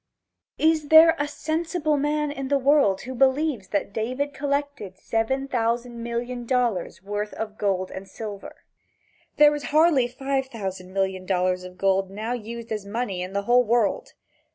[0.57, 6.01] Is there a sensible man in the world who believes that David collected seven thousand
[6.01, 8.63] million dollars worth of gold or silver?
[9.37, 13.43] There is hardly five thousand million dollars of gold now used as money in the
[13.43, 14.13] whole world.